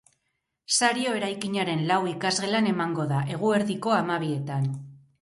[0.77, 4.71] Sario eraikinaren lau ikasgelan emango da, eguerdiko hamabietan.